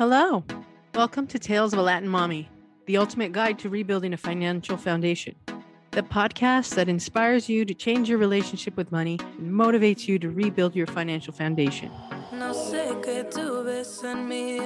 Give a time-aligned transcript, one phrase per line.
[0.00, 0.42] Hello.
[0.94, 2.48] Welcome to Tales of a Latin Mommy,
[2.86, 5.34] the ultimate guide to rebuilding a financial foundation.
[5.90, 10.30] The podcast that inspires you to change your relationship with money and motivates you to
[10.30, 11.90] rebuild your financial foundation.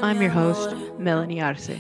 [0.04, 1.70] I'm your host, Melanie Arce.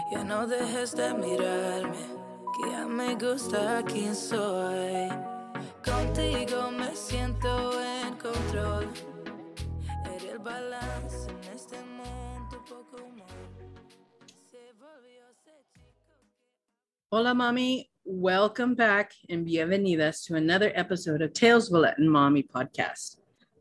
[17.14, 17.88] Hola, mommy.
[18.04, 23.18] Welcome back and bienvenidas to another episode of Tales of a Latin Mommy podcast.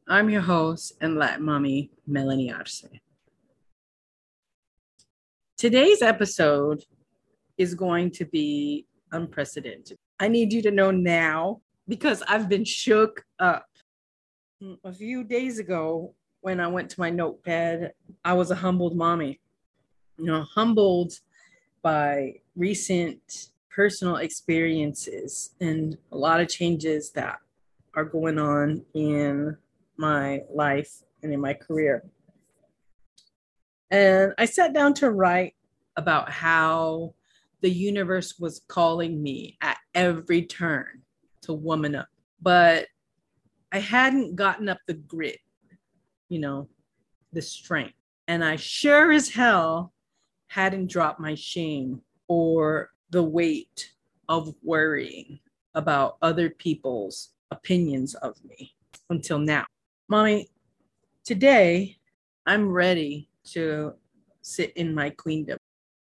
[0.08, 2.84] I'm your host and Latin Mommy, Melanie Arce.
[5.56, 6.84] Today's episode
[7.56, 10.00] is going to be unprecedented.
[10.20, 13.68] I need you to know now because I've been shook up.
[14.84, 17.94] A few days ago, when I went to my notepad,
[18.26, 19.40] I was a humbled mommy.
[20.18, 21.14] You know, humbled
[21.84, 27.38] by recent personal experiences and a lot of changes that
[27.96, 29.56] are going on in
[29.98, 32.04] my life and in my career.
[33.92, 35.54] And I sat down to write
[35.96, 37.14] about how
[37.62, 41.04] the universe was calling me at every turn
[41.42, 42.08] to woman up.
[42.42, 42.88] But
[43.72, 45.40] I hadn't gotten up the grit,
[46.30, 46.68] you know,
[47.32, 47.94] the strength.
[48.28, 49.93] And I sure as hell
[50.48, 53.92] hadn't dropped my shame or the weight
[54.30, 55.40] of worrying
[55.76, 58.74] about other people's opinions of me
[59.10, 59.66] until now.
[60.08, 60.50] Mommy,
[61.24, 61.98] today
[62.46, 63.94] I'm ready to
[64.42, 65.58] sit in my queendom.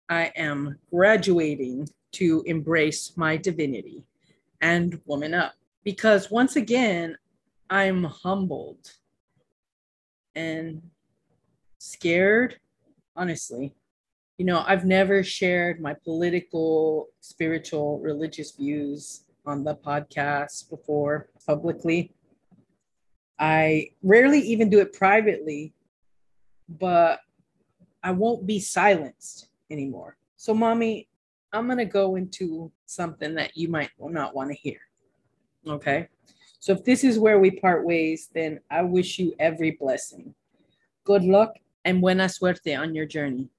[0.10, 4.06] I am graduating to embrace my divinity
[4.62, 5.54] and woman up.
[5.84, 7.18] Because once again,
[7.70, 8.92] I'm humbled
[10.36, 10.82] and
[11.80, 12.60] scared,
[13.16, 13.74] honestly.
[14.38, 22.14] You know, I've never shared my political, spiritual, religious views on the podcast before publicly.
[23.40, 25.74] I rarely even do it privately,
[26.68, 27.20] but
[28.04, 30.18] I won't be silenced anymore.
[30.36, 31.08] So, mommy,
[31.52, 34.80] I'm going to go into something that you might not want to hear.
[35.68, 36.08] Okay.
[36.60, 40.34] So if this is where we part ways, then I wish you every blessing.
[41.04, 41.54] Good luck
[41.86, 43.50] and buena suerte on your journey.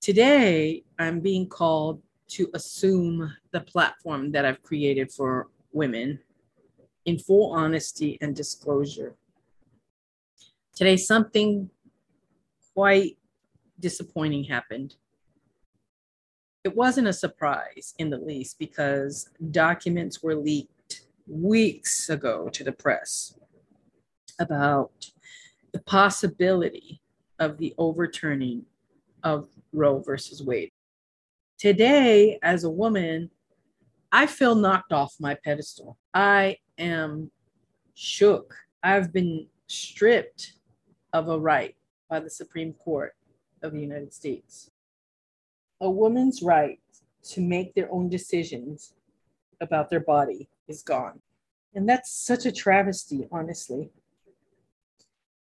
[0.00, 6.20] Today, I'm being called to assume the platform that I've created for women
[7.04, 9.14] in full honesty and disclosure.
[10.74, 11.70] Today, something
[12.74, 13.18] quite
[13.78, 14.94] disappointing happened
[16.62, 22.72] it wasn't a surprise in the least because documents were leaked weeks ago to the
[22.72, 23.34] press
[24.38, 25.10] about
[25.72, 27.00] the possibility
[27.38, 28.64] of the overturning
[29.22, 30.70] of Roe versus Wade.
[31.58, 33.30] Today, as a woman,
[34.12, 35.98] I feel knocked off my pedestal.
[36.14, 37.30] I am
[37.94, 38.54] shook.
[38.82, 40.54] I've been stripped
[41.12, 41.76] of a right
[42.08, 43.14] by the Supreme Court
[43.62, 44.70] of the United States
[45.80, 46.78] a woman's right
[47.22, 48.94] to make their own decisions
[49.60, 51.20] about their body is gone.
[51.74, 53.90] And that's such a travesty, honestly.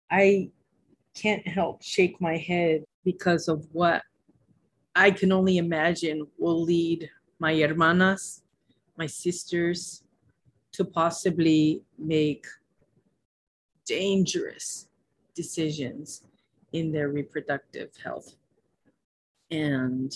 [0.10, 0.52] I
[1.16, 4.04] can't help shake my head because of what
[4.96, 7.10] I can only imagine will lead
[7.40, 8.44] my hermanas,
[8.98, 10.04] my sisters,
[10.74, 12.46] to possibly make
[13.86, 14.88] dangerous
[15.36, 16.24] decisions
[16.74, 18.36] in their reproductive health.
[19.50, 20.16] And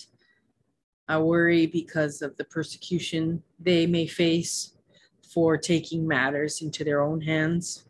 [1.08, 4.74] I worry because of the persecution they may face
[5.28, 7.86] for taking matters into their own hands.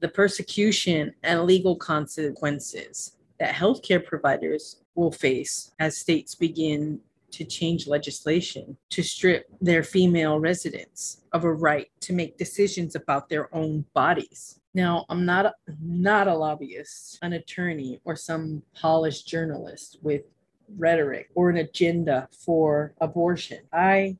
[0.00, 6.98] The persecution and legal consequences that healthcare providers will face as states begin
[7.30, 13.28] to change legislation to strip their female residents of a right to make decisions about
[13.28, 14.60] their own bodies.
[14.72, 20.22] Now, I'm not a, not a lobbyist, an attorney, or some polished journalist with
[20.78, 23.58] rhetoric or an agenda for abortion.
[23.74, 24.16] I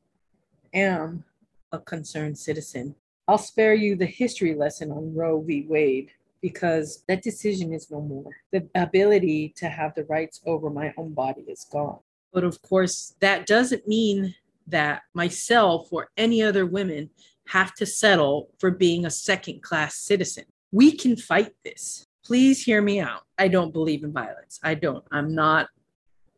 [0.71, 1.23] am
[1.71, 2.93] a concerned citizen.
[3.27, 5.65] I'll spare you the history lesson on Roe v.
[5.67, 6.11] Wade
[6.45, 8.29] because that decision is no more.
[8.51, 11.97] The ability to have the rights over my own body is gone.
[12.31, 14.35] But of course, that doesn't mean
[14.67, 17.09] that myself or any other women
[17.47, 20.43] have to settle for being a second class citizen.
[20.71, 22.05] We can fight this.
[22.23, 23.23] Please hear me out.
[23.39, 24.59] I don't believe in violence.
[24.61, 25.03] I don't.
[25.11, 25.69] I'm not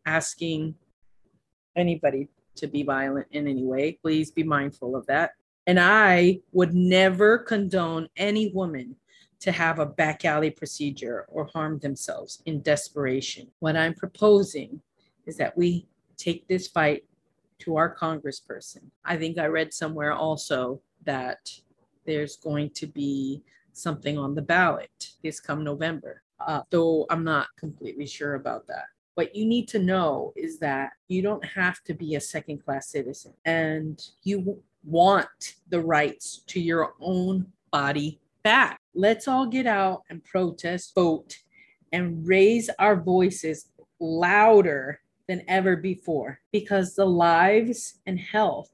[0.05, 0.75] asking
[1.75, 3.99] anybody to be violent in any way.
[4.01, 5.31] Please be mindful of that.
[5.65, 8.95] And I would never condone any woman
[9.39, 13.47] to have a back alley procedure or harm themselves in desperation.
[13.59, 14.81] What I'm proposing
[15.25, 15.87] is that we
[16.17, 17.03] take this fight
[17.59, 18.83] to our congressperson.
[19.05, 21.51] I think I read somewhere also that
[22.05, 23.43] there's going to be
[23.73, 28.85] something on the ballot this come November, uh, though I'm not completely sure about that.
[29.15, 32.89] What you need to know is that you don't have to be a second class
[32.89, 38.79] citizen and you want the rights to your own body back.
[38.95, 41.35] Let's all get out and protest, vote,
[41.91, 43.65] and raise our voices
[43.99, 48.69] louder than ever before because the lives and health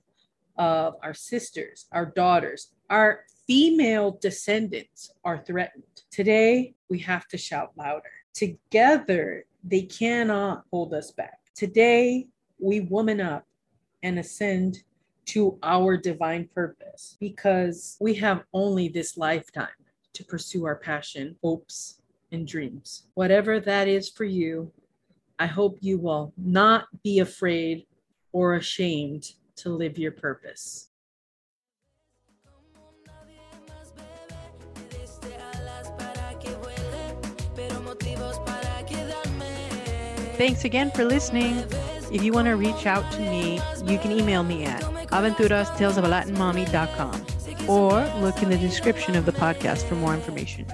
[0.59, 6.03] of our sisters, our daughters, our female descendants are threatened.
[6.11, 8.13] Today, we have to shout louder.
[8.35, 11.39] Together, they cannot hold us back.
[11.55, 12.27] Today,
[12.59, 13.47] we woman up
[14.03, 14.83] and ascend
[15.25, 19.67] to our divine purpose because we have only this lifetime
[20.13, 23.07] to pursue our passion, hopes, and dreams.
[23.13, 24.71] Whatever that is for you,
[25.39, 27.85] I hope you will not be afraid
[28.31, 30.89] or ashamed to live your purpose.
[40.35, 41.63] Thanks again for listening.
[42.11, 48.03] If you want to reach out to me, you can email me at aventurastalesofalatinmommy.com or
[48.21, 50.65] look in the description of the podcast for more information.